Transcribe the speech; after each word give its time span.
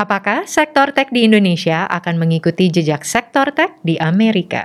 Apakah 0.00 0.48
sektor 0.48 0.96
tech 0.96 1.12
di 1.12 1.28
Indonesia 1.28 1.84
akan 1.84 2.16
mengikuti 2.16 2.72
jejak 2.72 3.04
sektor 3.04 3.52
tech 3.52 3.76
di 3.84 4.00
Amerika? 4.00 4.64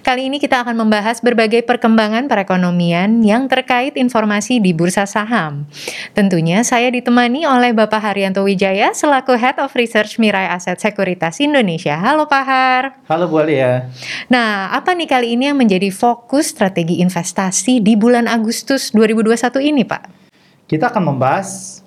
Kali 0.00 0.32
ini 0.32 0.40
kita 0.40 0.64
akan 0.64 0.72
membahas 0.72 1.20
berbagai 1.20 1.68
perkembangan 1.68 2.32
perekonomian 2.32 3.20
yang 3.20 3.44
terkait 3.44 3.92
informasi 4.00 4.56
di 4.56 4.72
bursa 4.72 5.04
saham. 5.04 5.68
Tentunya 6.16 6.64
saya 6.64 6.88
ditemani 6.88 7.44
oleh 7.44 7.76
Bapak 7.76 8.00
Haryanto 8.00 8.40
Wijaya 8.40 8.96
selaku 8.96 9.36
Head 9.36 9.60
of 9.60 9.76
Research 9.76 10.16
Mirai 10.16 10.48
Aset 10.48 10.80
Sekuritas 10.80 11.44
Indonesia. 11.44 12.00
Halo 12.00 12.24
Pak 12.24 12.44
Har. 12.48 12.84
Halo 13.04 13.28
Bu 13.28 13.44
Alia. 13.44 13.92
Nah, 14.32 14.72
apa 14.72 14.96
nih 14.96 15.12
kali 15.12 15.36
ini 15.36 15.52
yang 15.52 15.60
menjadi 15.60 15.92
fokus 15.92 16.56
strategi 16.56 17.04
investasi 17.04 17.84
di 17.84 18.00
bulan 18.00 18.24
Agustus 18.24 18.96
2021 18.96 19.60
ini 19.60 19.84
Pak? 19.84 20.27
Kita 20.68 20.92
akan 20.92 21.16
membahas 21.16 21.80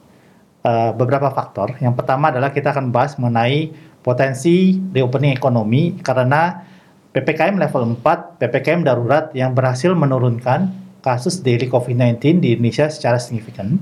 uh, 0.65 0.89
beberapa 0.97 1.29
faktor. 1.29 1.77
Yang 1.77 2.01
pertama 2.01 2.33
adalah 2.33 2.49
kita 2.49 2.73
akan 2.73 2.89
membahas 2.89 3.13
mengenai 3.21 3.69
potensi 4.01 4.81
reopening 4.89 5.37
ekonomi 5.37 6.01
karena 6.01 6.65
PPKM 7.13 7.61
level 7.61 8.01
4, 8.01 8.41
PPKM 8.41 8.81
darurat 8.81 9.29
yang 9.37 9.53
berhasil 9.53 9.93
menurunkan 9.93 10.73
kasus 11.05 11.45
daily 11.45 11.69
COVID-19 11.69 12.41
di 12.41 12.57
Indonesia 12.57 12.89
secara 12.89 13.21
signifikan. 13.21 13.77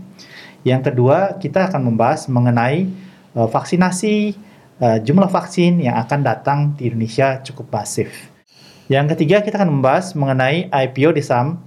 Yang 0.68 0.92
kedua, 0.92 1.40
kita 1.40 1.72
akan 1.72 1.96
membahas 1.96 2.28
mengenai 2.28 2.92
uh, 3.40 3.48
vaksinasi, 3.48 4.36
uh, 4.84 5.00
jumlah 5.00 5.32
vaksin 5.32 5.80
yang 5.80 5.96
akan 5.96 6.20
datang 6.28 6.60
di 6.76 6.92
Indonesia 6.92 7.40
cukup 7.40 7.72
masif. 7.72 8.12
Yang 8.92 9.16
ketiga, 9.16 9.40
kita 9.48 9.64
akan 9.64 9.80
membahas 9.80 10.12
mengenai 10.12 10.68
IPO 10.68 11.16
di 11.16 11.24
saham 11.24 11.64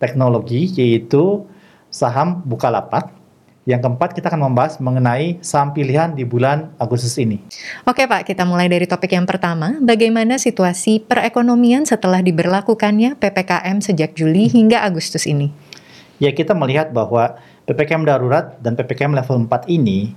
teknologi, 0.00 0.72
yaitu 0.72 1.44
saham 1.92 2.40
Bukalapak 2.42 3.22
yang 3.62 3.78
keempat, 3.78 4.18
kita 4.18 4.26
akan 4.26 4.50
membahas 4.50 4.82
mengenai 4.82 5.38
saham 5.38 5.70
pilihan 5.70 6.10
di 6.18 6.26
bulan 6.26 6.74
Agustus 6.82 7.14
ini. 7.14 7.38
Oke 7.86 8.10
Pak, 8.10 8.26
kita 8.26 8.42
mulai 8.42 8.66
dari 8.66 8.90
topik 8.90 9.14
yang 9.14 9.22
pertama. 9.22 9.78
Bagaimana 9.78 10.34
situasi 10.34 10.98
perekonomian 11.06 11.86
setelah 11.86 12.18
diberlakukannya 12.26 13.14
PPKM 13.22 13.78
sejak 13.78 14.18
Juli 14.18 14.50
hingga 14.50 14.82
Agustus 14.82 15.30
ini? 15.30 15.54
Ya, 16.18 16.34
kita 16.34 16.58
melihat 16.58 16.90
bahwa 16.90 17.38
PPKM 17.70 18.02
darurat 18.02 18.58
dan 18.58 18.74
PPKM 18.74 19.14
level 19.14 19.46
4 19.46 19.70
ini 19.70 20.10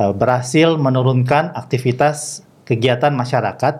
uh, 0.00 0.16
berhasil 0.16 0.80
menurunkan 0.80 1.52
aktivitas 1.52 2.48
kegiatan 2.64 3.12
masyarakat 3.12 3.74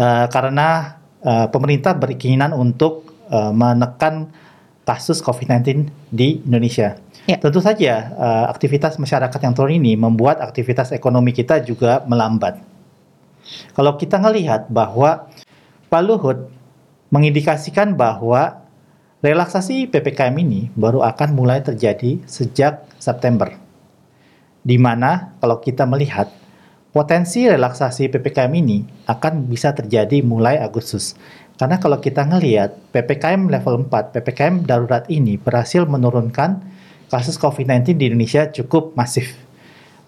uh, 0.00 0.26
karena 0.32 0.96
uh, 1.20 1.52
pemerintah 1.52 1.92
berkeinginan 1.92 2.56
untuk 2.56 3.04
uh, 3.28 3.52
menekan 3.52 4.32
kasus 4.90 5.22
COVID-19 5.22 5.86
di 6.10 6.42
Indonesia. 6.42 6.98
Ya. 7.30 7.38
Tentu 7.38 7.62
saja 7.62 8.10
uh, 8.18 8.46
aktivitas 8.50 8.98
masyarakat 8.98 9.38
yang 9.38 9.54
turun 9.54 9.78
ini 9.78 9.94
membuat 9.94 10.42
aktivitas 10.42 10.90
ekonomi 10.90 11.30
kita 11.30 11.62
juga 11.62 12.02
melambat. 12.10 12.58
Kalau 13.70 13.94
kita 13.94 14.18
melihat 14.18 14.66
bahwa 14.66 15.30
Pak 15.86 16.02
Luhut 16.02 16.50
mengindikasikan 17.14 17.94
bahwa 17.94 18.66
relaksasi 19.22 19.86
PPKM 19.86 20.34
ini 20.42 20.74
baru 20.74 21.06
akan 21.06 21.38
mulai 21.38 21.62
terjadi 21.62 22.18
sejak 22.26 22.82
September. 22.98 23.54
Di 24.66 24.74
mana 24.74 25.38
kalau 25.38 25.62
kita 25.62 25.86
melihat 25.86 26.26
potensi 26.90 27.46
relaksasi 27.46 28.10
PPKM 28.10 28.52
ini 28.54 28.82
akan 29.06 29.46
bisa 29.46 29.70
terjadi 29.74 30.22
mulai 30.26 30.58
Agustus. 30.58 31.14
Karena 31.54 31.76
kalau 31.76 32.00
kita 32.00 32.24
melihat 32.24 32.72
PPKM 32.90 33.52
level 33.52 33.86
4, 33.86 34.16
PPKM 34.16 34.64
darurat 34.64 35.04
ini 35.12 35.36
berhasil 35.36 35.84
menurunkan 35.84 36.64
kasus 37.12 37.36
COVID-19 37.36 38.00
di 38.00 38.04
Indonesia 38.08 38.48
cukup 38.48 38.96
masif. 38.96 39.36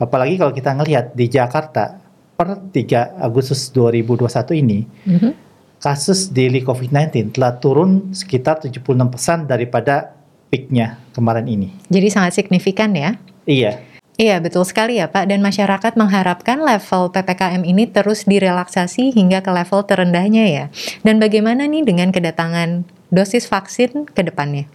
Apalagi 0.00 0.40
kalau 0.40 0.50
kita 0.50 0.72
ngelihat 0.72 1.12
di 1.12 1.28
Jakarta 1.28 2.00
per 2.34 2.56
3 2.72 3.20
Agustus 3.20 3.68
2021 3.70 4.62
ini, 4.64 4.80
mm 4.82 5.18
-hmm. 5.18 5.32
kasus 5.78 6.32
daily 6.32 6.64
COVID-19 6.64 7.36
telah 7.36 7.60
turun 7.60 8.16
sekitar 8.16 8.64
76% 8.64 9.44
daripada 9.44 10.16
peaknya 10.48 10.98
kemarin 11.12 11.46
ini. 11.46 11.68
Jadi 11.92 12.08
sangat 12.08 12.32
signifikan 12.32 12.96
ya? 12.96 13.14
Iya. 13.44 13.91
Iya, 14.20 14.44
betul 14.44 14.68
sekali 14.68 15.00
ya 15.00 15.08
Pak. 15.08 15.24
Dan 15.24 15.40
masyarakat 15.40 15.96
mengharapkan 15.96 16.60
level 16.60 17.08
PPKM 17.16 17.64
ini 17.64 17.88
terus 17.88 18.28
direlaksasi 18.28 19.16
hingga 19.16 19.40
ke 19.40 19.48
level 19.48 19.88
terendahnya 19.88 20.44
ya. 20.44 20.64
Dan 21.00 21.16
bagaimana 21.16 21.64
nih 21.64 21.80
dengan 21.80 22.12
kedatangan 22.12 22.84
dosis 23.08 23.48
vaksin 23.48 24.04
ke 24.12 24.20
depannya? 24.20 24.68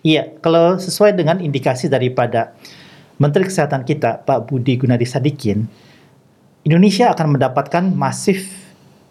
Iya, 0.00 0.32
kalau 0.40 0.80
sesuai 0.80 1.12
dengan 1.12 1.38
indikasi 1.38 1.92
daripada 1.92 2.56
Menteri 3.20 3.44
Kesehatan 3.44 3.84
kita, 3.84 4.24
Pak 4.24 4.48
Budi 4.48 4.80
Gunadi 4.80 5.04
Sadikin, 5.04 5.68
Indonesia 6.64 7.12
akan 7.12 7.36
mendapatkan 7.38 7.84
masif 7.92 8.50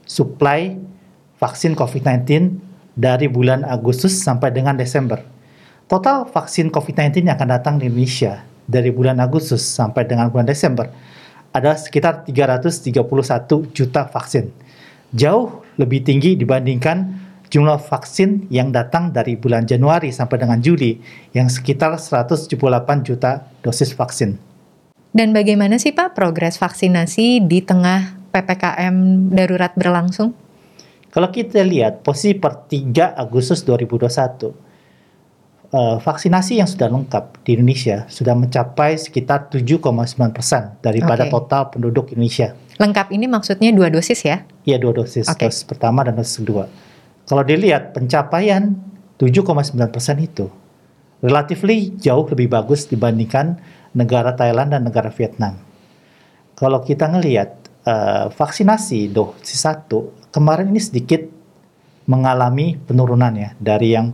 supply 0.10 0.76
vaksin 1.38 1.78
COVID-19 1.78 2.58
dari 2.98 3.30
bulan 3.30 3.62
Agustus 3.64 4.18
sampai 4.20 4.50
dengan 4.52 4.74
Desember. 4.76 5.22
Total 5.86 6.26
vaksin 6.26 6.74
COVID-19 6.74 7.30
yang 7.30 7.38
akan 7.38 7.50
datang 7.56 7.76
di 7.78 7.88
Indonesia 7.88 8.51
dari 8.72 8.90
bulan 8.96 9.20
Agustus 9.20 9.60
sampai 9.60 10.08
dengan 10.08 10.32
bulan 10.32 10.48
Desember 10.48 10.88
ada 11.52 11.76
sekitar 11.76 12.24
331 12.24 12.96
juta 13.76 14.08
vaksin. 14.08 14.48
Jauh 15.12 15.68
lebih 15.76 16.08
tinggi 16.08 16.40
dibandingkan 16.40 17.20
jumlah 17.52 17.84
vaksin 17.84 18.48
yang 18.48 18.72
datang 18.72 19.12
dari 19.12 19.36
bulan 19.36 19.68
Januari 19.68 20.16
sampai 20.16 20.40
dengan 20.40 20.64
Juli 20.64 20.96
yang 21.36 21.52
sekitar 21.52 22.00
178 22.00 22.56
juta 23.04 23.44
dosis 23.60 23.92
vaksin. 23.92 24.40
Dan 25.12 25.36
bagaimana 25.36 25.76
sih 25.76 25.92
Pak 25.92 26.16
progres 26.16 26.56
vaksinasi 26.56 27.44
di 27.44 27.60
tengah 27.60 28.16
PPKM 28.32 28.96
darurat 29.36 29.76
berlangsung? 29.76 30.32
Kalau 31.12 31.28
kita 31.28 31.60
lihat 31.68 32.08
posisi 32.08 32.40
per 32.40 32.72
3 32.72 33.20
Agustus 33.20 33.68
2021, 33.68 34.71
Uh, 35.72 36.04
vaksinasi 36.04 36.60
yang 36.60 36.68
sudah 36.68 36.92
lengkap 36.92 37.48
di 37.48 37.56
Indonesia 37.56 38.04
sudah 38.12 38.36
mencapai 38.36 39.00
sekitar 39.00 39.48
7,9 39.48 39.80
persen 40.36 40.76
daripada 40.84 41.24
okay. 41.24 41.32
total 41.32 41.72
penduduk 41.72 42.12
Indonesia. 42.12 42.52
Lengkap 42.76 43.08
ini 43.16 43.24
maksudnya 43.32 43.72
dua 43.72 43.88
dosis 43.88 44.20
ya? 44.20 44.44
Iya 44.68 44.84
dua 44.84 44.92
dosis, 44.92 45.32
okay. 45.32 45.48
dosis 45.48 45.64
pertama 45.64 46.04
dan 46.04 46.20
dosis 46.20 46.44
kedua. 46.44 46.68
Kalau 47.24 47.48
dilihat 47.48 47.96
pencapaian 47.96 48.76
7,9% 49.16 49.80
itu 50.20 50.52
relatively 51.24 51.96
jauh 51.96 52.26
lebih 52.28 52.52
bagus 52.52 52.90
dibandingkan 52.90 53.62
negara 53.96 54.36
Thailand 54.36 54.76
dan 54.76 54.82
negara 54.84 55.08
Vietnam. 55.14 55.56
Kalau 56.58 56.84
kita 56.84 57.08
ngelihat 57.08 57.50
uh, 57.86 58.28
vaksinasi 58.34 59.14
dosis 59.14 59.62
satu 59.62 60.12
kemarin 60.34 60.74
ini 60.74 60.82
sedikit 60.82 61.22
mengalami 62.10 62.76
penurunan 62.82 63.32
ya 63.38 63.54
dari 63.62 63.94
yang 63.94 64.12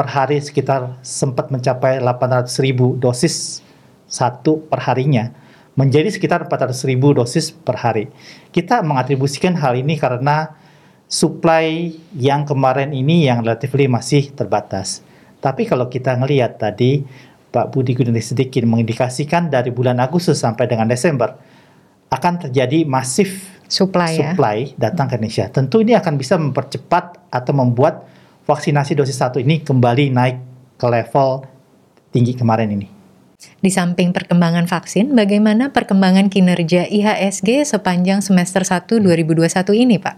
per 0.00 0.08
hari 0.08 0.40
sekitar 0.40 0.96
sempat 1.04 1.52
mencapai 1.52 2.00
800 2.00 2.48
ribu 2.64 2.96
dosis 2.96 3.60
satu 4.08 4.64
per 4.64 4.80
harinya 4.88 5.28
menjadi 5.76 6.08
sekitar 6.08 6.48
400 6.48 6.88
ribu 6.88 7.12
dosis 7.12 7.52
per 7.52 7.76
hari. 7.76 8.08
Kita 8.48 8.80
mengatribusikan 8.80 9.60
hal 9.60 9.76
ini 9.76 10.00
karena 10.00 10.56
supply 11.04 11.92
yang 12.16 12.48
kemarin 12.48 12.96
ini 12.96 13.28
yang 13.28 13.44
relatively 13.44 13.92
masih 13.92 14.32
terbatas. 14.32 15.04
Tapi 15.44 15.68
kalau 15.68 15.92
kita 15.92 16.16
ngelihat 16.16 16.56
tadi 16.56 17.04
Pak 17.52 17.68
Budi 17.68 17.92
Gunadi 17.92 18.24
sedikit 18.24 18.64
mengindikasikan 18.64 19.52
dari 19.52 19.68
bulan 19.68 20.00
Agustus 20.00 20.40
sampai 20.40 20.64
dengan 20.64 20.88
Desember 20.88 21.36
akan 22.08 22.48
terjadi 22.48 22.88
masif 22.88 23.52
supply, 23.68 24.16
ya. 24.16 24.32
supply 24.32 24.56
ya? 24.64 24.88
datang 24.88 25.12
ke 25.12 25.20
Indonesia. 25.20 25.44
Tentu 25.52 25.84
ini 25.84 25.92
akan 25.92 26.16
bisa 26.16 26.40
mempercepat 26.40 27.28
atau 27.28 27.52
membuat 27.52 28.08
vaksinasi 28.50 28.98
dosis 28.98 29.14
satu 29.14 29.38
ini 29.38 29.62
kembali 29.62 30.10
naik 30.10 30.36
ke 30.74 30.86
level 30.90 31.46
tinggi 32.10 32.34
kemarin 32.34 32.74
ini. 32.74 32.90
Di 33.62 33.70
samping 33.70 34.10
perkembangan 34.10 34.66
vaksin, 34.66 35.14
bagaimana 35.14 35.70
perkembangan 35.70 36.28
kinerja 36.28 36.90
IHSG 36.90 37.62
sepanjang 37.64 38.20
semester 38.20 38.66
1 38.66 39.00
2021 39.00 39.48
ini, 39.86 39.96
Pak? 39.96 40.16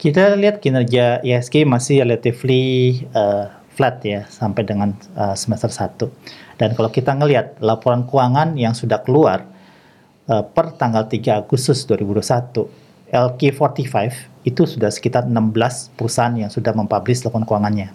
Kita 0.00 0.34
lihat 0.34 0.58
kinerja 0.58 1.22
ISG 1.22 1.62
masih 1.62 2.02
relatively 2.02 2.98
uh, 3.14 3.46
flat 3.78 4.02
ya 4.02 4.26
sampai 4.26 4.66
dengan 4.66 4.90
uh, 5.14 5.38
semester 5.38 5.70
1. 5.70 6.58
Dan 6.58 6.74
kalau 6.74 6.90
kita 6.90 7.14
ngelihat 7.14 7.62
laporan 7.62 8.02
keuangan 8.10 8.58
yang 8.58 8.74
sudah 8.74 8.98
keluar 9.06 9.46
uh, 10.26 10.42
per 10.42 10.74
tanggal 10.74 11.06
3 11.06 11.46
Agustus 11.46 11.86
2021, 11.86 12.81
LQ45 13.12 13.94
itu 14.48 14.62
sudah 14.64 14.88
sekitar 14.88 15.28
16 15.28 15.94
perusahaan 15.94 16.32
yang 16.32 16.48
sudah 16.48 16.72
mempublish 16.72 17.22
laporan 17.22 17.44
keuangannya. 17.44 17.92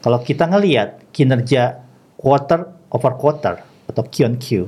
Kalau 0.00 0.18
kita 0.24 0.48
ngelihat 0.48 1.12
kinerja 1.12 1.84
quarter 2.16 2.72
over 2.88 3.12
quarter 3.20 3.60
atau 3.86 4.02
Q 4.08 4.14
on 4.24 4.34
Q, 4.40 4.64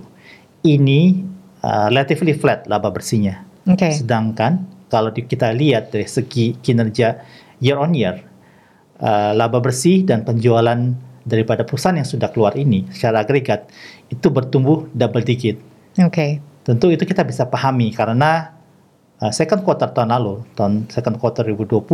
ini 0.68 1.24
uh, 1.64 1.88
relatively 1.88 2.36
flat 2.36 2.68
laba 2.68 2.92
bersihnya. 2.92 3.42
Okay. 3.64 3.96
Sedangkan 3.96 4.68
kalau 4.92 5.08
kita 5.08 5.56
lihat 5.56 5.88
dari 5.88 6.04
segi 6.04 6.60
kinerja 6.60 7.24
year 7.64 7.80
on 7.80 7.96
year, 7.96 8.20
uh, 9.00 9.32
laba 9.32 9.58
bersih 9.64 10.04
dan 10.04 10.22
penjualan 10.28 10.78
daripada 11.24 11.64
perusahaan 11.64 11.96
yang 11.96 12.06
sudah 12.06 12.28
keluar 12.34 12.58
ini 12.58 12.90
secara 12.90 13.22
agregat 13.24 13.70
itu 14.12 14.28
bertumbuh 14.28 14.90
double 14.92 15.24
digit. 15.24 15.56
Oke. 15.96 16.12
Okay. 16.12 16.30
Tentu 16.62 16.94
itu 16.94 17.02
kita 17.02 17.26
bisa 17.26 17.48
pahami 17.48 17.90
karena 17.90 18.54
second 19.30 19.62
quarter 19.62 19.86
tahun 19.94 20.10
lalu, 20.10 20.42
tahun 20.58 20.90
second 20.90 21.20
quarter 21.22 21.46
2020 21.46 21.86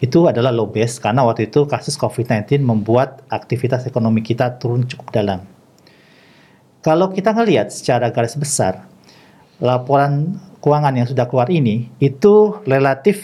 itu 0.00 0.18
adalah 0.24 0.48
low 0.48 0.64
base 0.64 0.96
karena 0.96 1.20
waktu 1.26 1.52
itu 1.52 1.68
kasus 1.68 2.00
COVID-19 2.00 2.64
membuat 2.64 3.20
aktivitas 3.28 3.84
ekonomi 3.84 4.24
kita 4.24 4.56
turun 4.56 4.88
cukup 4.88 5.12
dalam. 5.12 5.44
Kalau 6.80 7.12
kita 7.12 7.36
ngelihat 7.36 7.68
secara 7.68 8.08
garis 8.08 8.38
besar, 8.38 8.88
laporan 9.60 10.40
keuangan 10.64 10.94
yang 10.96 11.04
sudah 11.04 11.28
keluar 11.28 11.52
ini 11.52 11.92
itu 12.00 12.56
relatif 12.64 13.20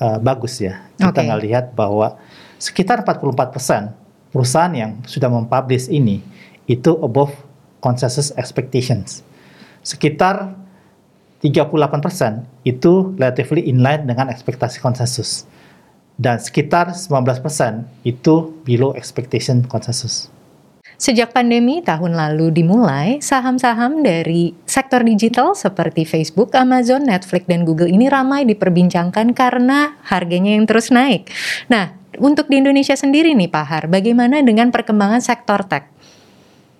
uh, 0.00 0.16
bagus 0.22 0.62
ya. 0.62 0.88
Kita 0.96 1.20
okay. 1.20 1.28
ngelihat 1.28 1.76
bahwa 1.76 2.16
sekitar 2.56 3.04
44% 3.04 3.92
perusahaan 4.32 4.72
yang 4.72 5.04
sudah 5.04 5.28
mempublish 5.28 5.90
ini 5.92 6.24
itu 6.64 6.96
above 7.02 7.34
consensus 7.84 8.32
expectations. 8.40 9.20
Sekitar 9.84 10.63
38% 11.44 12.64
itu 12.64 13.12
relatively 13.20 13.68
inline 13.68 14.08
dengan 14.08 14.32
ekspektasi 14.32 14.80
konsensus. 14.80 15.44
Dan 16.16 16.40
sekitar 16.40 16.96
19% 16.96 17.44
itu 18.08 18.34
below 18.64 18.96
expectation 18.96 19.60
konsensus. 19.68 20.32
Sejak 20.94 21.34
pandemi 21.34 21.82
tahun 21.82 22.14
lalu 22.14 22.54
dimulai, 22.54 23.18
saham-saham 23.18 24.06
dari 24.06 24.54
sektor 24.62 25.02
digital 25.02 25.52
seperti 25.58 26.06
Facebook, 26.06 26.54
Amazon, 26.54 27.02
Netflix, 27.04 27.50
dan 27.50 27.66
Google 27.66 27.90
ini 27.90 28.06
ramai 28.06 28.46
diperbincangkan 28.46 29.34
karena 29.34 29.98
harganya 30.06 30.54
yang 30.54 30.70
terus 30.70 30.94
naik. 30.94 31.28
Nah, 31.66 31.98
untuk 32.22 32.46
di 32.46 32.62
Indonesia 32.62 32.94
sendiri 32.94 33.34
nih 33.34 33.50
Pak 33.50 33.66
Har, 33.66 33.84
bagaimana 33.90 34.38
dengan 34.46 34.70
perkembangan 34.70 35.18
sektor 35.18 35.66
tech? 35.66 35.90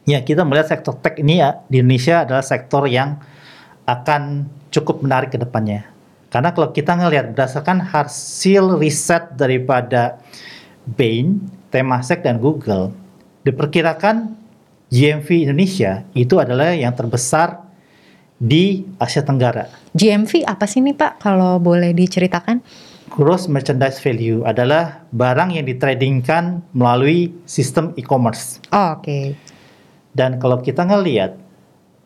Ya, 0.06 0.22
kita 0.22 0.46
melihat 0.46 0.70
sektor 0.70 0.94
tech 1.02 1.18
ini 1.18 1.42
ya 1.42 1.66
di 1.66 1.82
Indonesia 1.82 2.22
adalah 2.22 2.46
sektor 2.46 2.86
yang 2.86 3.18
akan 3.84 4.48
cukup 4.72 5.04
menarik 5.04 5.32
ke 5.32 5.38
depannya. 5.38 5.88
Karena 6.32 6.50
kalau 6.50 6.74
kita 6.74 6.98
ngelihat 6.98 7.30
berdasarkan 7.30 7.78
hasil 7.94 8.82
riset 8.82 9.38
daripada 9.38 10.18
Bain, 10.82 11.38
Temasek, 11.70 12.26
dan 12.26 12.42
Google, 12.42 12.90
diperkirakan 13.46 14.34
GMV 14.90 15.46
Indonesia 15.46 16.02
itu 16.12 16.42
adalah 16.42 16.74
yang 16.74 16.90
terbesar 16.90 17.62
di 18.34 18.82
Asia 18.98 19.22
Tenggara. 19.22 19.70
GMV 19.94 20.42
apa 20.42 20.66
sih 20.66 20.82
nih 20.82 20.98
Pak 20.98 21.22
kalau 21.22 21.62
boleh 21.62 21.94
diceritakan? 21.94 22.58
Gross 23.14 23.46
Merchandise 23.46 24.02
Value 24.02 24.42
adalah 24.42 25.06
barang 25.14 25.54
yang 25.54 25.70
ditradingkan 25.70 26.66
melalui 26.74 27.30
sistem 27.46 27.94
e-commerce. 27.94 28.58
Oh, 28.74 28.98
Oke. 28.98 29.06
Okay. 29.06 29.24
Dan 30.10 30.42
kalau 30.42 30.58
kita 30.58 30.82
ngelihat 30.82 31.38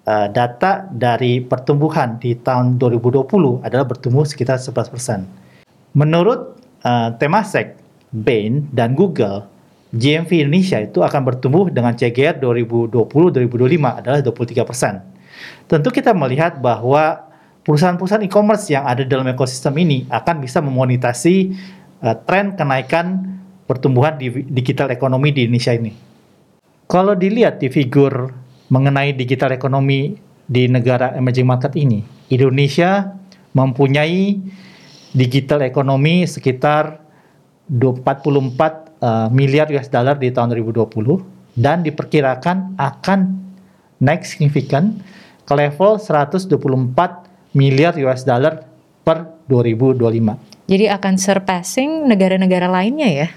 uh, 0.09 0.27
data 0.33 0.89
dari 0.89 1.45
pertumbuhan 1.45 2.17
di 2.17 2.33
tahun 2.41 2.81
2020 2.81 3.29
adalah 3.61 3.85
bertumbuh 3.85 4.25
sekitar 4.25 4.57
11%. 4.57 5.29
Menurut 5.93 6.57
uh, 6.89 7.13
Temasek, 7.21 7.77
Bain, 8.09 8.65
dan 8.73 8.97
Google, 8.97 9.45
GMV 9.93 10.49
Indonesia 10.49 10.81
itu 10.81 11.05
akan 11.05 11.21
bertumbuh 11.29 11.69
dengan 11.69 11.93
CAGR 11.93 12.41
2020-2025 12.41 14.01
adalah 14.01 14.21
23 14.21 14.69
persen. 14.69 15.01
Tentu 15.69 15.89
kita 15.93 16.13
melihat 16.13 16.61
bahwa 16.61 17.29
perusahaan-perusahaan 17.65 18.25
e-commerce 18.25 18.73
yang 18.73 18.85
ada 18.85 19.05
dalam 19.05 19.29
ekosistem 19.29 19.77
ini 19.81 20.09
akan 20.09 20.45
bisa 20.45 20.61
memonitasi 20.65 21.53
uh, 22.05 22.17
tren 22.25 22.57
kenaikan 22.57 23.37
pertumbuhan 23.69 24.17
di 24.17 24.33
digital 24.49 24.89
ekonomi 24.89 25.33
di 25.33 25.45
Indonesia 25.45 25.77
ini. 25.77 25.93
Kalau 26.89 27.13
dilihat 27.13 27.61
di 27.61 27.69
figur 27.69 28.33
mengenai 28.69 29.17
digital 29.17 29.53
ekonomi 29.53 30.17
di 30.49 30.69
negara 30.69 31.13
emerging 31.17 31.49
market 31.49 31.73
ini, 31.77 32.05
Indonesia 32.33 33.13
mempunyai 33.53 34.41
digital 35.13 35.65
ekonomi 35.65 36.25
sekitar 36.29 37.01
44 37.69 38.09
uh, 39.01 39.29
miliar 39.29 39.69
US 39.77 39.89
dollar 39.93 40.17
di 40.17 40.33
tahun 40.33 40.57
2020 40.57 40.89
dan 41.59 41.85
diperkirakan 41.85 42.79
akan 42.81 43.21
naik 44.01 44.25
signifikan 44.25 44.97
ke 45.45 45.53
level 45.53 46.01
124 46.01 46.49
miliar 47.57 47.97
US 48.09 48.25
dollar 48.25 48.65
per 49.05 49.41
2025. 49.49 50.69
Jadi 50.69 50.85
akan 50.85 51.15
surpassing 51.17 52.05
negara-negara 52.05 52.69
lainnya 52.69 53.09
ya? 53.09 53.29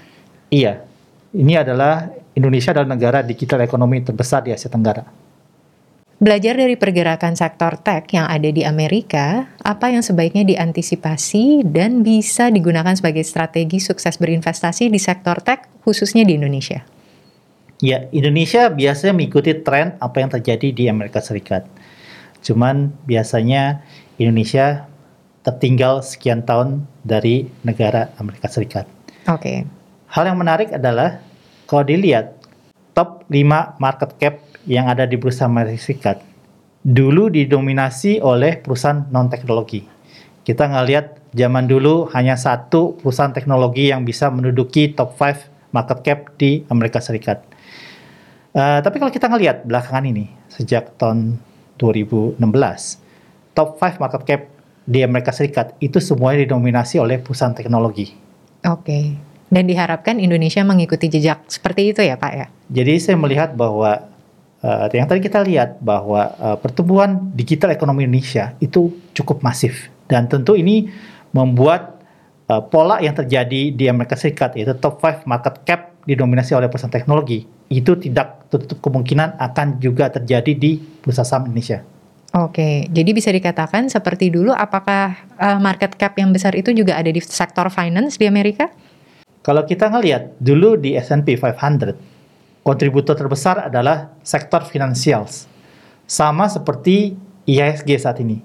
Iya. 0.52 0.72
Ini 1.32 1.64
adalah 1.64 2.12
Indonesia 2.32 2.72
adalah 2.72 2.96
negara 2.96 3.18
digital 3.20 3.60
ekonomi 3.60 4.00
terbesar 4.00 4.44
di 4.44 4.56
Asia 4.56 4.72
Tenggara. 4.72 5.04
Belajar 6.22 6.54
dari 6.54 6.78
pergerakan 6.78 7.34
sektor 7.34 7.82
tech 7.82 8.06
yang 8.14 8.30
ada 8.30 8.46
di 8.46 8.62
Amerika, 8.62 9.50
apa 9.58 9.90
yang 9.90 10.06
sebaiknya 10.06 10.46
diantisipasi 10.46 11.66
dan 11.66 12.06
bisa 12.06 12.46
digunakan 12.46 12.94
sebagai 12.94 13.26
strategi 13.26 13.82
sukses 13.82 14.22
berinvestasi 14.22 14.86
di 14.86 15.02
sektor 15.02 15.42
tech, 15.42 15.66
khususnya 15.82 16.22
di 16.22 16.38
Indonesia? 16.38 16.86
Ya, 17.82 18.06
Indonesia 18.14 18.70
biasanya 18.70 19.18
mengikuti 19.18 19.50
tren 19.66 19.98
apa 19.98 20.22
yang 20.22 20.30
terjadi 20.30 20.70
di 20.70 20.86
Amerika 20.86 21.18
Serikat. 21.18 21.66
Cuman 22.38 22.94
biasanya 23.02 23.82
Indonesia 24.14 24.86
tertinggal 25.42 26.06
sekian 26.06 26.46
tahun 26.46 26.86
dari 27.02 27.50
negara 27.66 28.14
Amerika 28.22 28.46
Serikat. 28.46 28.86
Oke. 29.26 29.42
Okay. 29.42 29.58
Hal 30.06 30.30
yang 30.30 30.38
menarik 30.38 30.70
adalah 30.70 31.18
kalau 31.72 31.88
dilihat 31.88 32.36
top 32.92 33.24
5 33.32 33.80
market 33.80 34.10
cap 34.20 34.34
yang 34.68 34.92
ada 34.92 35.08
di 35.08 35.16
Bursa 35.16 35.48
Amerika 35.48 35.80
Serikat 35.80 36.20
dulu 36.84 37.32
didominasi 37.32 38.20
oleh 38.20 38.60
perusahaan 38.60 39.08
non 39.08 39.32
teknologi. 39.32 39.88
Kita 40.44 40.68
ngelihat 40.68 41.32
zaman 41.32 41.70
dulu 41.70 42.10
hanya 42.12 42.36
satu 42.36 42.98
perusahaan 43.00 43.32
teknologi 43.32 43.88
yang 43.88 44.04
bisa 44.04 44.28
menduduki 44.28 44.92
top 44.92 45.16
5 45.16 45.72
market 45.72 45.98
cap 46.04 46.18
di 46.36 46.66
Amerika 46.68 47.00
Serikat. 47.00 47.40
Uh, 48.52 48.84
tapi 48.84 49.00
kalau 49.00 49.08
kita 49.08 49.32
ngelihat 49.32 49.64
belakangan 49.64 50.04
ini 50.04 50.28
sejak 50.52 51.00
tahun 51.00 51.40
2016 51.80 52.36
top 53.56 53.80
5 53.80 53.96
market 53.96 54.22
cap 54.28 54.42
di 54.84 55.00
Amerika 55.00 55.32
Serikat 55.32 55.72
itu 55.80 56.02
semuanya 56.02 56.44
didominasi 56.44 57.00
oleh 57.00 57.16
perusahaan 57.16 57.56
teknologi. 57.56 58.12
Oke. 58.66 58.84
Okay. 58.84 59.31
Dan 59.52 59.68
diharapkan 59.68 60.16
Indonesia 60.16 60.64
mengikuti 60.64 61.12
jejak 61.12 61.44
seperti 61.44 61.92
itu 61.92 62.00
ya 62.00 62.16
Pak 62.16 62.32
ya? 62.32 62.46
Jadi 62.72 62.96
saya 62.96 63.20
melihat 63.20 63.52
bahwa 63.52 64.08
uh, 64.64 64.88
yang 64.88 65.04
tadi 65.04 65.20
kita 65.20 65.44
lihat 65.44 65.76
bahwa 65.84 66.32
uh, 66.40 66.56
pertumbuhan 66.56 67.20
digital 67.36 67.68
ekonomi 67.68 68.08
Indonesia 68.08 68.56
itu 68.64 68.88
cukup 69.12 69.44
masif 69.44 69.92
dan 70.08 70.24
tentu 70.24 70.56
ini 70.56 70.88
membuat 71.36 72.00
uh, 72.48 72.64
pola 72.64 73.04
yang 73.04 73.12
terjadi 73.12 73.76
di 73.76 73.84
Amerika 73.92 74.16
Serikat 74.16 74.56
yaitu 74.56 74.72
top 74.80 75.04
5 75.04 75.28
market 75.28 75.60
cap 75.68 75.92
didominasi 76.08 76.56
oleh 76.56 76.72
perusahaan 76.72 76.90
teknologi 76.90 77.44
itu 77.72 77.92
tidak 77.96 78.48
tertutup 78.52 78.84
kemungkinan 78.84 79.36
akan 79.36 79.80
juga 79.80 80.12
terjadi 80.12 80.52
di 80.52 80.80
bursa 80.80 81.24
saham 81.24 81.48
Indonesia. 81.48 81.80
Oke, 82.32 82.88
jadi 82.88 83.12
bisa 83.12 83.28
dikatakan 83.28 83.92
seperti 83.92 84.32
dulu, 84.32 84.56
apakah 84.56 85.20
uh, 85.36 85.60
market 85.60 86.00
cap 86.00 86.16
yang 86.16 86.32
besar 86.32 86.56
itu 86.56 86.72
juga 86.72 86.96
ada 86.96 87.12
di 87.12 87.20
sektor 87.20 87.68
finance 87.68 88.16
di 88.16 88.24
Amerika? 88.24 88.72
Kalau 89.42 89.66
kita 89.66 89.90
ngelihat 89.90 90.38
dulu 90.38 90.78
di 90.78 90.94
S&P 90.94 91.34
500, 91.34 91.98
kontributor 92.62 93.18
terbesar 93.18 93.66
adalah 93.66 94.14
sektor 94.22 94.62
finansial. 94.62 95.26
Sama 96.06 96.46
seperti 96.46 97.18
IHSG 97.50 97.90
saat 97.98 98.22
ini. 98.22 98.38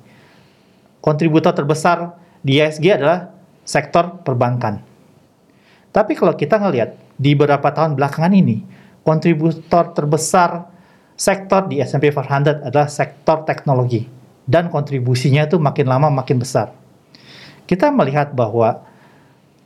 Kontributor 0.98 1.54
terbesar 1.54 2.18
di 2.42 2.58
IHSG 2.58 2.98
adalah 2.98 3.30
sektor 3.62 4.26
perbankan. 4.26 4.82
Tapi 5.94 6.18
kalau 6.18 6.34
kita 6.34 6.58
ngelihat 6.58 6.98
di 7.14 7.38
beberapa 7.38 7.70
tahun 7.70 7.94
belakangan 7.94 8.34
ini, 8.34 8.66
kontributor 9.06 9.94
terbesar 9.94 10.66
sektor 11.14 11.70
di 11.70 11.78
S&P 11.82 12.10
500 12.10 12.66
adalah 12.66 12.90
sektor 12.90 13.46
teknologi 13.46 14.06
dan 14.48 14.72
kontribusinya 14.74 15.46
itu 15.46 15.62
makin 15.62 15.86
lama 15.86 16.10
makin 16.10 16.42
besar. 16.42 16.74
Kita 17.68 17.92
melihat 17.92 18.32
bahwa 18.32 18.82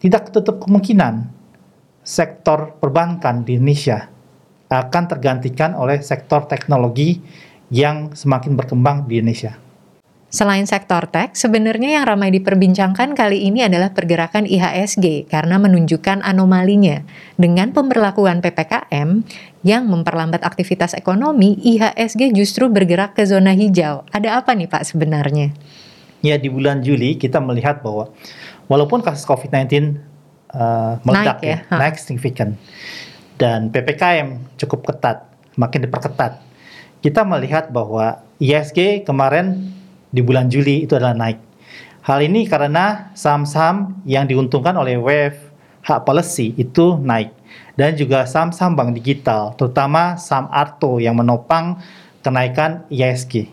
tidak 0.01 0.33
tertutup 0.33 0.65
kemungkinan 0.65 1.29
sektor 2.01 2.73
perbankan 2.81 3.45
di 3.45 3.61
Indonesia 3.61 4.09
akan 4.71 5.03
tergantikan 5.11 5.75
oleh 5.75 5.99
sektor 5.99 6.47
teknologi 6.47 7.19
yang 7.67 8.15
semakin 8.15 8.55
berkembang 8.55 9.03
di 9.03 9.19
Indonesia. 9.19 9.59
Selain 10.31 10.63
sektor 10.63 11.11
tech, 11.11 11.35
sebenarnya 11.35 11.99
yang 11.99 12.07
ramai 12.07 12.31
diperbincangkan 12.31 13.19
kali 13.19 13.51
ini 13.51 13.67
adalah 13.67 13.91
pergerakan 13.91 14.47
IHSG 14.47 15.27
karena 15.27 15.59
menunjukkan 15.59 16.23
anomalinya. 16.23 17.03
Dengan 17.35 17.75
pemberlakuan 17.75 18.39
PPKM 18.39 19.27
yang 19.67 19.91
memperlambat 19.91 20.39
aktivitas 20.47 20.95
ekonomi, 20.95 21.59
IHSG 21.59 22.31
justru 22.31 22.71
bergerak 22.71 23.19
ke 23.19 23.27
zona 23.27 23.51
hijau. 23.51 24.07
Ada 24.15 24.39
apa 24.39 24.55
nih 24.55 24.71
Pak 24.71 24.87
sebenarnya? 24.87 25.51
Ya, 26.23 26.39
di 26.39 26.47
bulan 26.47 26.79
Juli 26.79 27.19
kita 27.19 27.43
melihat 27.43 27.83
bahwa 27.83 28.15
walaupun 28.71 29.03
kasus 29.03 29.27
COVID-19 29.27 29.99
uh, 30.55 31.03
meledak 31.03 31.43
naik, 31.43 31.43
ya, 31.43 31.57
ya 31.67 31.75
naik 31.75 31.95
signifikan 31.99 32.55
dan 33.35 33.73
PPKM 33.73 34.55
cukup 34.61 34.87
ketat, 34.93 35.27
makin 35.59 35.83
diperketat. 35.83 36.39
Kita 37.01 37.25
melihat 37.25 37.73
bahwa 37.73 38.21
ISG 38.37 39.03
kemarin 39.03 39.73
di 40.13 40.21
bulan 40.21 40.47
Juli 40.47 40.85
itu 40.85 40.93
adalah 40.93 41.17
naik. 41.17 41.41
Hal 42.05 42.21
ini 42.21 42.45
karena 42.45 43.09
saham-saham 43.17 43.97
yang 44.05 44.29
diuntungkan 44.29 44.77
oleh 44.77 45.01
WF 45.01 45.33
hak 45.81 46.05
policy 46.05 46.53
itu 46.61 47.01
naik 47.01 47.33
dan 47.73 47.97
juga 47.97 48.29
saham-saham 48.29 48.77
bank 48.77 48.93
digital, 48.93 49.57
terutama 49.57 50.21
saham 50.21 50.45
Arto 50.53 51.01
yang 51.01 51.17
menopang 51.17 51.81
kenaikan 52.21 52.85
ISG. 52.93 53.49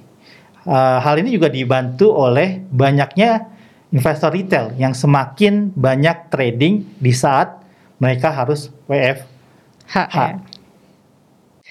Uh, 0.69 1.01
hal 1.01 1.17
ini 1.17 1.33
juga 1.33 1.49
dibantu 1.49 2.13
oleh 2.13 2.61
banyaknya 2.69 3.49
investor 3.93 4.33
retail 4.33 4.77
yang 4.77 4.93
semakin 4.93 5.73
banyak 5.73 6.29
trading 6.29 6.85
di 7.01 7.13
saat 7.13 7.59
mereka 7.99 8.31
harus 8.31 8.69
WFH. 8.87 9.95
Ya. 9.95 10.39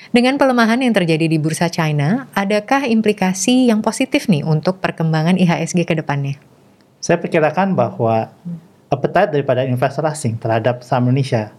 Dengan 0.08 0.40
pelemahan 0.40 0.80
yang 0.80 0.96
terjadi 0.96 1.28
di 1.28 1.38
bursa 1.38 1.68
China, 1.68 2.32
adakah 2.32 2.88
implikasi 2.88 3.68
yang 3.68 3.84
positif 3.84 4.32
nih 4.32 4.42
untuk 4.42 4.80
perkembangan 4.80 5.36
IHSG 5.36 5.84
ke 5.84 5.94
depannya? 6.00 6.40
Saya 7.04 7.20
perkirakan 7.20 7.76
bahwa 7.76 8.32
appetite 8.88 9.36
daripada 9.36 9.68
investor 9.68 10.08
asing 10.08 10.40
terhadap 10.40 10.82
saham 10.82 11.12
Indonesia 11.12 11.52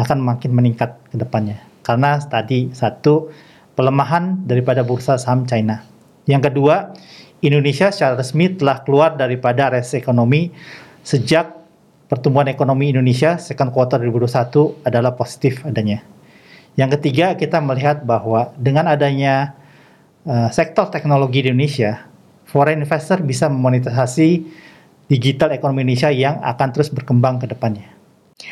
akan 0.00 0.18
makin 0.24 0.56
meningkat 0.56 0.96
ke 1.12 1.20
depannya. 1.20 1.60
Karena 1.84 2.16
tadi 2.24 2.72
satu 2.72 3.28
pelemahan 3.76 4.48
daripada 4.48 4.80
bursa 4.80 5.20
saham 5.20 5.44
China. 5.44 5.84
Yang 6.24 6.52
kedua, 6.52 6.96
Indonesia 7.40 7.88
secara 7.88 8.20
resmi 8.20 8.52
telah 8.52 8.84
keluar 8.84 9.16
daripada 9.16 9.72
resesi 9.72 10.00
ekonomi 10.00 10.52
sejak 11.00 11.56
pertumbuhan 12.10 12.52
ekonomi 12.52 12.92
Indonesia 12.92 13.40
second 13.40 13.72
quarter 13.72 14.02
2021 14.02 14.84
adalah 14.84 15.16
positif 15.16 15.64
adanya. 15.64 16.04
Yang 16.74 17.00
ketiga, 17.00 17.34
kita 17.34 17.58
melihat 17.62 18.02
bahwa 18.06 18.52
dengan 18.56 18.88
adanya 18.88 19.56
uh, 20.24 20.48
sektor 20.50 20.88
teknologi 20.90 21.44
di 21.44 21.48
Indonesia, 21.50 22.06
foreign 22.46 22.82
investor 22.82 23.22
bisa 23.22 23.46
memonetisasi 23.50 24.42
digital 25.10 25.50
ekonomi 25.54 25.82
Indonesia 25.86 26.10
yang 26.14 26.38
akan 26.42 26.68
terus 26.70 26.90
berkembang 26.90 27.42
ke 27.42 27.50
depannya. 27.50 27.99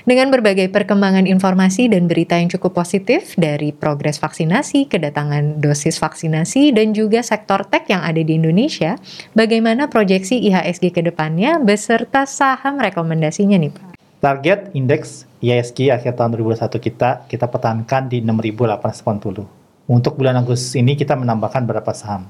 Dengan 0.04 0.28
berbagai 0.32 0.68
perkembangan 0.68 1.24
informasi 1.24 1.88
dan 1.88 2.08
berita 2.08 2.36
yang 2.36 2.52
cukup 2.52 2.76
positif 2.80 3.36
dari 3.36 3.72
progres 3.72 4.20
vaksinasi, 4.20 4.88
kedatangan 4.88 5.60
dosis 5.60 5.96
vaksinasi, 5.96 6.72
dan 6.76 6.92
juga 6.92 7.24
sektor 7.24 7.64
tech 7.68 7.88
yang 7.88 8.04
ada 8.04 8.20
di 8.20 8.36
Indonesia, 8.36 8.96
bagaimana 9.32 9.88
proyeksi 9.88 10.40
IHSG 10.48 10.92
ke 10.92 11.00
depannya 11.04 11.56
beserta 11.60 12.28
saham 12.28 12.80
rekomendasinya 12.80 13.56
nih 13.56 13.72
Pak? 13.72 13.86
Target 14.18 14.74
indeks 14.74 15.28
IHSG 15.38 15.94
akhir 15.94 16.18
tahun 16.18 16.34
2021 16.34 16.82
kita, 16.82 17.10
kita 17.30 17.46
pertahankan 17.46 18.10
di 18.10 18.18
6.880. 18.20 19.46
Untuk 19.88 20.18
bulan 20.18 20.36
Agustus 20.42 20.74
ini 20.74 20.98
kita 20.98 21.14
menambahkan 21.14 21.64
beberapa 21.64 21.94
saham. 21.94 22.26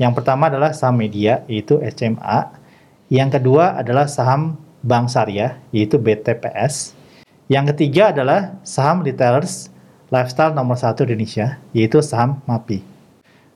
Yang 0.00 0.12
pertama 0.18 0.50
adalah 0.50 0.74
saham 0.74 0.98
media, 0.98 1.46
yaitu 1.46 1.78
SMA. 1.92 2.50
Yang 3.12 3.38
kedua 3.38 3.78
adalah 3.78 4.08
saham 4.10 4.58
bank 4.84 5.08
syariah, 5.08 5.56
yaitu 5.72 5.96
BTPS. 5.96 6.92
Yang 7.48 7.72
ketiga 7.74 8.12
adalah 8.12 8.60
saham 8.60 9.00
retailers 9.00 9.72
lifestyle 10.12 10.52
nomor 10.52 10.76
satu 10.76 11.08
di 11.08 11.16
Indonesia, 11.16 11.56
yaitu 11.72 12.04
saham 12.04 12.44
MAPI. 12.44 12.84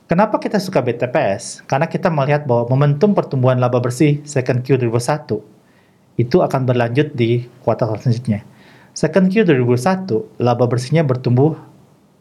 Kenapa 0.09 0.41
kita 0.41 0.57
suka 0.57 0.81
BTPS? 0.81 1.69
Karena 1.69 1.85
kita 1.85 2.09
melihat 2.09 2.49
bahwa 2.49 2.73
momentum 2.73 3.13
pertumbuhan 3.13 3.61
laba 3.61 3.77
bersih 3.77 4.25
second 4.25 4.65
Q 4.65 4.81
2021 4.81 5.45
itu 6.17 6.37
akan 6.41 6.65
berlanjut 6.65 7.13
di 7.13 7.45
kuartal 7.61 7.93
selanjutnya. 8.01 8.41
Second 8.97 9.29
Q 9.29 9.45
2021, 9.45 10.41
laba 10.41 10.65
bersihnya 10.65 11.05
bertumbuh 11.05 11.55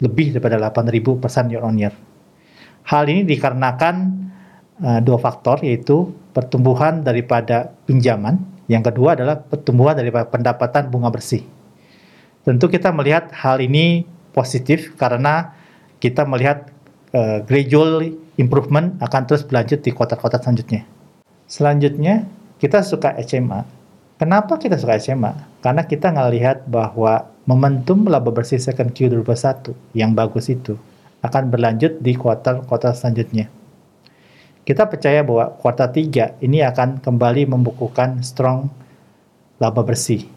lebih 0.04 0.36
daripada 0.36 0.60
8.000% 0.70 1.50
year 1.50 1.64
on 1.64 1.80
year. 1.80 1.96
Hal 2.86 3.08
ini 3.08 3.24
dikarenakan 3.26 3.96
uh, 4.84 5.00
dua 5.02 5.18
faktor 5.18 5.64
yaitu 5.66 6.12
pertumbuhan 6.36 7.02
daripada 7.02 7.74
pinjaman 7.90 8.57
yang 8.68 8.84
kedua 8.84 9.16
adalah 9.16 9.40
pertumbuhan 9.40 9.96
dari 9.96 10.12
pendapatan 10.12 10.92
bunga 10.92 11.08
bersih. 11.08 11.44
Tentu 12.44 12.68
kita 12.68 12.92
melihat 12.92 13.32
hal 13.36 13.60
ini 13.64 14.08
positif 14.36 14.96
karena 14.96 15.56
kita 16.00 16.24
melihat 16.24 16.68
uh, 17.12 17.44
gradual 17.44 18.08
improvement 18.38 18.96
akan 19.02 19.28
terus 19.28 19.44
berlanjut 19.44 19.84
di 19.84 19.92
kota-kota 19.92 20.40
selanjutnya. 20.40 20.84
Selanjutnya, 21.48 22.28
kita 22.60 22.84
suka 22.84 23.16
SMA. 23.24 23.64
Kenapa 24.20 24.60
kita 24.60 24.76
suka 24.76 25.00
SMA? 25.00 25.32
Karena 25.64 25.88
kita 25.88 26.12
ngelihat 26.12 26.68
bahwa 26.68 27.28
momentum 27.48 28.04
laba 28.10 28.34
bersih 28.34 28.60
second 28.60 28.92
Q 28.92 29.12
2021 29.14 29.72
yang 29.96 30.12
bagus 30.12 30.52
itu 30.52 30.76
akan 31.24 31.50
berlanjut 31.50 32.04
di 32.04 32.14
kuartal-kuartal 32.14 32.94
selanjutnya. 32.94 33.48
Kita 34.68 34.84
percaya 34.84 35.24
bahwa 35.24 35.56
kuartal 35.64 35.96
3 35.96 36.44
ini 36.44 36.60
akan 36.60 37.00
kembali 37.00 37.48
membukukan 37.48 38.20
strong 38.20 38.68
laba 39.64 39.80
bersih. 39.80 40.28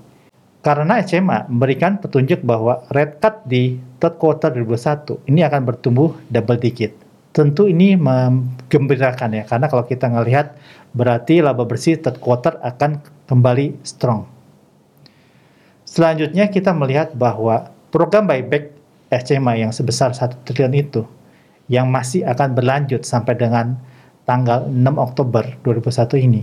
Karena 0.62 1.02
SMA 1.02 1.50
memberikan 1.50 1.98
petunjuk 1.98 2.46
bahwa 2.46 2.86
red 2.94 3.18
cut 3.18 3.42
di 3.42 3.82
third 3.98 4.22
quarter 4.22 4.54
2021 4.54 5.26
ini 5.26 5.42
akan 5.42 5.60
bertumbuh 5.66 6.14
double 6.30 6.62
digit. 6.62 6.94
Tentu 7.34 7.66
ini 7.66 7.98
menggembirakan 7.98 9.34
ya, 9.34 9.42
karena 9.50 9.66
kalau 9.66 9.82
kita 9.82 10.06
ngelihat 10.06 10.54
berarti 10.94 11.42
laba 11.42 11.66
bersih 11.66 11.98
third 11.98 12.22
quarter 12.22 12.54
akan 12.62 13.02
kembali 13.26 13.82
strong. 13.82 14.30
Selanjutnya 15.82 16.46
kita 16.54 16.70
melihat 16.70 17.18
bahwa 17.18 17.74
program 17.90 18.30
buyback 18.30 18.70
SMA 19.10 19.66
yang 19.66 19.74
sebesar 19.74 20.14
1 20.14 20.46
triliun 20.46 20.74
itu 20.78 21.02
yang 21.66 21.90
masih 21.90 22.22
akan 22.30 22.54
berlanjut 22.54 23.02
sampai 23.02 23.34
dengan 23.34 23.74
tanggal 24.28 24.68
6 24.68 24.76
Oktober 24.96 25.44
2001 25.64 26.26
ini, 26.26 26.42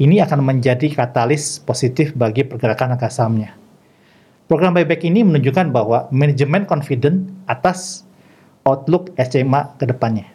ini 0.00 0.16
akan 0.22 0.40
menjadi 0.40 0.88
katalis 0.92 1.60
positif 1.60 2.14
bagi 2.14 2.46
pergerakan 2.46 2.96
angka 2.96 3.10
sahamnya. 3.12 3.54
Program 4.48 4.72
buyback 4.72 5.04
ini 5.04 5.20
menunjukkan 5.20 5.68
bahwa 5.68 6.08
manajemen 6.08 6.64
confident 6.64 7.28
atas 7.44 8.08
outlook 8.64 9.12
SMA 9.20 9.76
ke 9.76 9.84
depannya. 9.84 10.28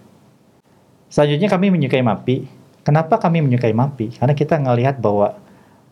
Selanjutnya 1.10 1.50
kami 1.50 1.74
menyukai 1.74 2.06
MAPI. 2.06 2.46
Kenapa 2.86 3.18
kami 3.18 3.42
menyukai 3.42 3.74
MAPI? 3.74 4.22
Karena 4.22 4.34
kita 4.38 4.62
melihat 4.62 5.02
bahwa 5.02 5.38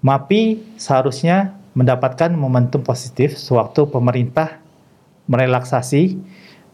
MAPI 0.06 0.62
seharusnya 0.78 1.58
mendapatkan 1.74 2.30
momentum 2.34 2.84
positif 2.84 3.38
sewaktu 3.38 3.88
pemerintah 3.90 4.60
merelaksasi 5.30 6.20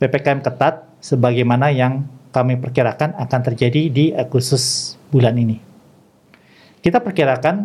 PPKM 0.02 0.42
ketat 0.42 0.88
sebagaimana 1.00 1.70
yang 1.70 2.08
kami 2.32 2.60
perkirakan 2.60 3.16
akan 3.16 3.42
terjadi 3.52 3.90
di 3.92 4.06
Agustus 4.12 4.96
bulan 5.10 5.36
ini. 5.40 5.58
Kita 6.84 7.02
perkirakan 7.02 7.56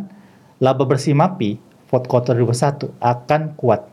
laba 0.62 0.84
bersih 0.86 1.14
MAPI 1.14 1.58
fourth 1.90 2.08
quarter 2.08 2.32
2021 2.38 2.96
akan 2.98 3.42
kuat. 3.58 3.84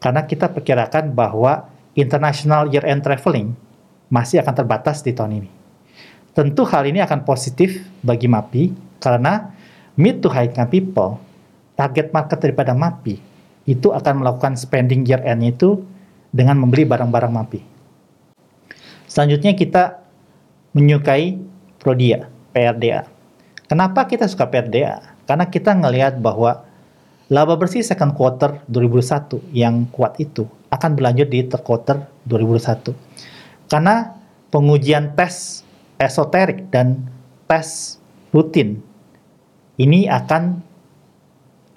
Karena 0.00 0.24
kita 0.24 0.48
perkirakan 0.48 1.12
bahwa 1.12 1.68
international 1.98 2.70
year 2.70 2.86
end 2.86 3.02
traveling 3.04 3.52
masih 4.08 4.40
akan 4.40 4.54
terbatas 4.54 5.02
di 5.02 5.12
tahun 5.12 5.44
ini. 5.44 5.50
Tentu 6.30 6.62
hal 6.62 6.86
ini 6.86 7.02
akan 7.02 7.26
positif 7.26 7.82
bagi 8.00 8.30
MAPI 8.30 8.72
karena 9.02 9.50
mid 9.98 10.22
to 10.22 10.30
high 10.30 10.46
income 10.46 10.70
people, 10.70 11.10
target 11.74 12.14
market 12.14 12.38
daripada 12.38 12.72
MAPI 12.72 13.18
itu 13.68 13.92
akan 13.92 14.24
melakukan 14.24 14.54
spending 14.56 15.04
year 15.04 15.20
end 15.26 15.42
itu 15.44 15.82
dengan 16.30 16.56
membeli 16.56 16.86
barang-barang 16.86 17.32
MAPI. 17.34 17.60
Selanjutnya 19.10 19.58
kita 19.58 20.06
menyukai 20.70 21.34
Prodia, 21.82 22.30
PRDA. 22.54 23.10
Kenapa 23.66 24.06
kita 24.06 24.30
suka 24.30 24.46
PRDA? 24.46 25.02
Karena 25.26 25.50
kita 25.50 25.74
ngelihat 25.74 26.22
bahwa 26.22 26.62
laba 27.26 27.58
bersih 27.58 27.82
second 27.82 28.14
quarter 28.14 28.62
2001 28.70 29.42
yang 29.50 29.90
kuat 29.90 30.14
itu 30.22 30.46
akan 30.70 30.94
berlanjut 30.94 31.26
di 31.26 31.42
third 31.42 31.66
quarter 31.66 32.06
2001. 32.30 32.94
Karena 33.66 34.14
pengujian 34.54 35.18
tes 35.18 35.66
esoterik 35.98 36.70
dan 36.70 37.02
tes 37.50 37.98
rutin 38.30 38.78
ini 39.74 40.06
akan 40.06 40.62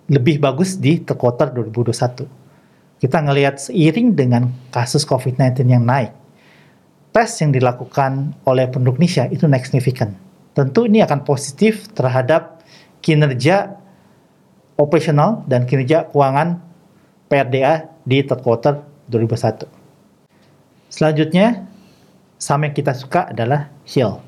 lebih 0.05 0.37
bagus 0.37 0.77
di 0.77 1.01
third 1.01 1.17
quarter 1.17 1.49
2021. 1.49 2.29
Kita 3.01 3.17
ngelihat 3.25 3.57
seiring 3.57 4.13
dengan 4.13 4.53
kasus 4.69 5.01
COVID-19 5.03 5.65
yang 5.65 5.83
naik, 5.83 6.22
tes 7.13 7.29
yang 7.39 7.53
dilakukan 7.53 8.33
oleh 8.49 8.65
penduduk 8.67 8.97
Indonesia 8.97 9.29
itu 9.29 9.45
naik 9.45 9.69
signifikan. 9.69 10.17
Tentu 10.57 10.89
ini 10.89 11.05
akan 11.05 11.21
positif 11.21 11.87
terhadap 11.93 12.65
kinerja 13.05 13.77
operasional 14.75 15.45
dan 15.45 15.69
kinerja 15.69 16.09
keuangan 16.09 16.57
PRDA 17.29 17.89
di 18.03 18.25
third 18.25 18.41
quarter 18.41 18.73
2001. 19.09 19.69
Selanjutnya, 20.89 21.65
saham 22.37 22.65
yang 22.65 22.75
kita 22.75 22.93
suka 22.93 23.29
adalah 23.29 23.69
Hill. 23.85 24.21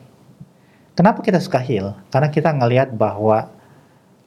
Kenapa 0.98 1.22
kita 1.22 1.42
suka 1.42 1.62
Hill? 1.62 1.94
Karena 2.10 2.30
kita 2.32 2.50
ngelihat 2.54 2.94
bahwa 2.94 3.50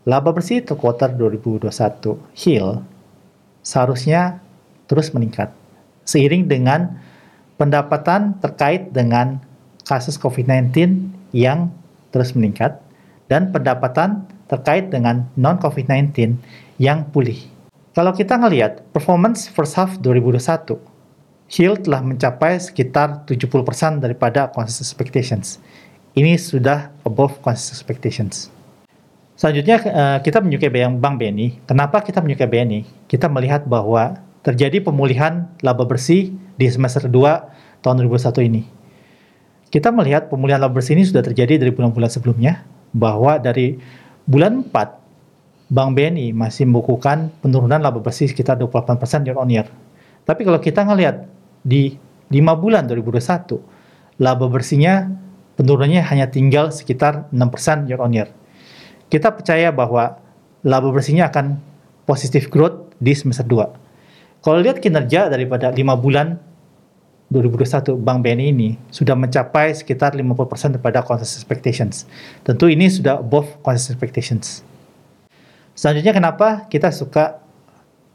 laba 0.07 0.31
bersih 0.35 0.63
third 0.63 0.79
quarter 0.79 1.11
2021 1.15 1.71
Hill 2.35 2.83
seharusnya 3.63 4.43
terus 4.87 5.11
meningkat. 5.15 5.51
Seiring 6.09 6.49
dengan 6.49 6.97
pendapatan 7.59 8.39
terkait 8.39 8.95
dengan 8.95 9.43
kasus 9.85 10.17
COVID-19 10.17 10.73
yang 11.35 11.75
terus 12.15 12.33
meningkat 12.33 12.79
dan 13.29 13.53
pendapatan 13.53 14.25
terkait 14.49 14.89
dengan 14.89 15.29
non-COVID-19 15.37 16.41
yang 16.81 17.05
pulih. 17.13 17.37
Kalau 17.93 18.15
kita 18.15 18.39
ngelihat 18.39 18.87
performance 18.95 19.51
first 19.51 19.77
half 19.77 19.99
2021, 20.01 20.79
yield 21.51 21.85
telah 21.85 22.01
mencapai 22.01 22.57
sekitar 22.63 23.27
70% 23.27 24.01
daripada 24.01 24.49
consensus 24.49 24.89
expectations. 24.89 25.59
Ini 26.17 26.39
sudah 26.39 26.95
above 27.05 27.43
consensus 27.45 27.83
expectations. 27.83 28.55
Selanjutnya 29.39 29.77
eh, 29.83 30.19
kita 30.23 30.43
menyukai 30.43 30.71
Bank 30.99 31.15
BNI. 31.19 31.67
Kenapa 31.67 32.03
kita 32.03 32.19
menyukai 32.23 32.49
BNI? 32.51 33.07
Kita 33.07 33.31
melihat 33.31 33.67
bahwa 33.67 34.19
terjadi 34.49 34.81
pemulihan 34.81 35.53
laba 35.61 35.85
bersih 35.85 36.33
di 36.57 36.65
semester 36.73 37.05
2 37.05 37.85
tahun 37.85 38.01
2021 38.01 38.49
ini. 38.49 38.63
Kita 39.69 39.93
melihat 39.93 40.33
pemulihan 40.33 40.57
laba 40.57 40.81
bersih 40.81 40.97
ini 40.97 41.05
sudah 41.05 41.21
terjadi 41.21 41.61
dari 41.61 41.69
bulan-bulan 41.69 42.09
sebelumnya, 42.09 42.65
bahwa 42.97 43.37
dari 43.37 43.77
bulan 44.25 44.65
4, 44.65 45.69
Bank 45.69 45.91
BNI 45.93 46.33
masih 46.33 46.65
membukukan 46.65 47.29
penurunan 47.45 47.77
laba 47.77 48.01
bersih 48.01 48.25
sekitar 48.25 48.57
28% 48.57 49.29
year 49.29 49.37
on 49.37 49.53
year. 49.53 49.69
Tapi 50.25 50.49
kalau 50.49 50.57
kita 50.65 50.81
ngelihat 50.81 51.29
di 51.61 52.01
5 52.33 52.41
bulan 52.57 52.89
2021, 52.89 53.61
laba 54.17 54.49
bersihnya 54.49 55.13
penurunannya 55.61 56.01
hanya 56.09 56.33
tinggal 56.33 56.73
sekitar 56.73 57.29
6% 57.37 57.85
year 57.85 58.01
on 58.01 58.17
year. 58.17 58.33
Kita 59.13 59.29
percaya 59.29 59.69
bahwa 59.69 60.17
laba 60.65 60.89
bersihnya 60.89 61.29
akan 61.29 61.61
positif 62.09 62.49
growth 62.49 62.97
di 62.97 63.13
semester 63.13 63.45
2 63.45 63.88
kalau 64.39 64.63
lihat 64.63 64.79
kinerja 64.79 65.27
daripada 65.27 65.75
lima 65.75 65.99
bulan 65.99 66.39
2021 67.29 68.01
Bank 68.01 68.25
BNI 68.25 68.47
ini 68.57 68.71
sudah 68.89 69.13
mencapai 69.13 69.77
sekitar 69.77 70.17
50% 70.17 70.81
daripada 70.81 71.05
consensus 71.05 71.45
expectations. 71.45 72.09
Tentu 72.41 72.73
ini 72.73 72.89
sudah 72.89 73.21
above 73.21 73.61
consensus 73.61 73.93
expectations. 73.93 74.65
Selanjutnya 75.77 76.17
kenapa 76.17 76.65
kita 76.73 76.89
suka 76.89 77.45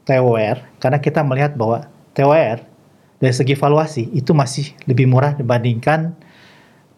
TWR? 0.04 0.82
Karena 0.82 0.98
kita 0.98 1.22
melihat 1.22 1.54
bahwa 1.54 1.86
TWR 2.18 2.66
dari 3.22 3.34
segi 3.34 3.54
valuasi 3.54 4.10
itu 4.10 4.34
masih 4.34 4.74
lebih 4.90 5.06
murah 5.06 5.38
dibandingkan 5.38 6.12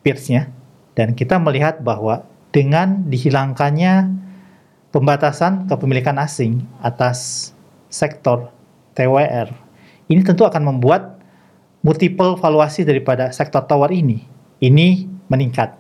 peersnya. 0.01 0.49
Dan 0.97 1.13
kita 1.13 1.37
melihat 1.37 1.85
bahwa 1.85 2.25
dengan 2.49 3.05
dihilangkannya 3.05 4.17
pembatasan 4.89 5.69
kepemilikan 5.69 6.17
asing 6.17 6.65
atas 6.81 7.53
sektor 7.93 8.56
TWR. 8.97 9.53
Ini 10.09 10.21
tentu 10.25 10.49
akan 10.49 10.65
membuat 10.65 11.21
multiple 11.85 12.41
valuasi 12.41 12.89
daripada 12.89 13.29
sektor 13.31 13.63
tower 13.69 13.93
ini 13.93 14.37
ini 14.61 15.05
meningkat. 15.29 15.77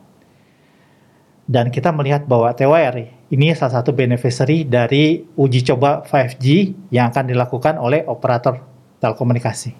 Dan 1.46 1.70
kita 1.70 1.94
melihat 1.94 2.26
bahwa 2.26 2.50
TWR 2.50 3.06
ini 3.30 3.54
salah 3.54 3.80
satu 3.80 3.94
beneficiary 3.94 4.66
dari 4.66 5.22
uji 5.38 5.62
coba 5.62 6.02
5G 6.02 6.74
yang 6.90 7.14
akan 7.14 7.30
dilakukan 7.30 7.78
oleh 7.78 8.02
operator 8.10 8.58
telekomunikasi. 8.98 9.74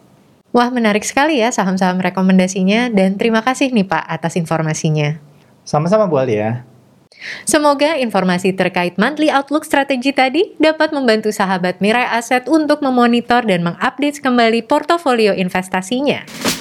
Wah, 0.55 0.71
menarik 0.71 1.03
sekali 1.03 1.43
ya 1.43 1.51
saham-saham 1.51 1.99
rekomendasinya 1.99 2.89
dan 2.95 3.19
terima 3.19 3.43
kasih 3.43 3.75
nih 3.75 3.85
Pak 3.85 4.05
atas 4.07 4.39
informasinya. 4.39 5.19
Sama-sama 5.67 6.07
Bu 6.07 6.23
Alia. 6.23 6.63
Semoga 7.45 7.99
informasi 7.99 8.53
terkait 8.55 8.97
monthly 9.01 9.33
outlook 9.33 9.65
strategi 9.65 10.13
tadi 10.13 10.55
dapat 10.57 10.93
membantu 10.93 11.33
sahabat 11.33 11.81
Mirai 11.83 12.07
Aset 12.07 12.47
untuk 12.47 12.81
memonitor 12.81 13.45
dan 13.45 13.67
mengupdate 13.67 14.23
kembali 14.23 14.65
portofolio 14.65 15.33
investasinya. 15.37 16.56